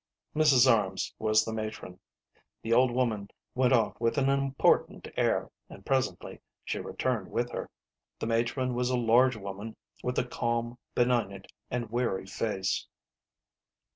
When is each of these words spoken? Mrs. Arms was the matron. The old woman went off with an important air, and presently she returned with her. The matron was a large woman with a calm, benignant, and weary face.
Mrs. 0.35 0.67
Arms 0.67 1.13
was 1.19 1.45
the 1.45 1.53
matron. 1.53 1.99
The 2.63 2.73
old 2.73 2.89
woman 2.89 3.29
went 3.53 3.71
off 3.71 4.01
with 4.01 4.17
an 4.17 4.29
important 4.29 5.07
air, 5.15 5.51
and 5.69 5.85
presently 5.85 6.41
she 6.65 6.79
returned 6.79 7.29
with 7.29 7.51
her. 7.51 7.69
The 8.17 8.25
matron 8.25 8.73
was 8.73 8.89
a 8.89 8.97
large 8.97 9.35
woman 9.35 9.75
with 10.03 10.17
a 10.17 10.25
calm, 10.25 10.79
benignant, 10.95 11.51
and 11.69 11.91
weary 11.91 12.25
face. 12.25 12.87